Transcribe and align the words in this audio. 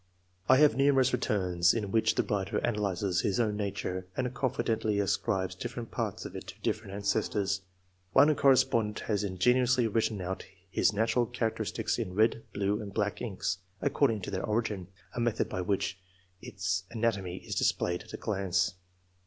I 0.49 0.57
have 0.57 0.75
numerous 0.75 1.13
returns, 1.13 1.75
in 1.75 1.91
which 1.91 2.15
the 2.15 2.23
writer 2.23 2.59
analyzes 2.65 3.21
his 3.21 3.39
own 3.39 3.55
nature, 3.55 4.07
and 4.17 4.33
confidently 4.33 4.97
ascribes 4.99 5.53
different 5.53 5.91
parts 5.91 6.25
of 6.25 6.35
it 6.35 6.47
to 6.47 6.61
different 6.63 6.95
ancestors. 6.95 7.61
One 8.11 8.35
correspondent 8.35 9.01
has 9.01 9.23
ingeniously 9.23 9.85
written 9.87 10.19
out 10.19 10.43
his 10.71 10.91
natural 10.91 11.27
characteristics 11.27 11.99
in 11.99 12.15
red, 12.15 12.41
blue, 12.51 12.81
and 12.81 12.91
black 12.91 13.21
inks, 13.21 13.59
according 13.79 14.21
to 14.21 14.31
their 14.31 14.43
origin— 14.43 14.87
a 15.15 15.19
method 15.19 15.47
by 15.47 15.61
which 15.61 15.99
its 16.41 16.83
anatomy 16.89 17.37
is 17.37 17.53
displayed 17.53 18.01
at 18.01 18.13
a 18.13 18.17
glance. 18.17 18.73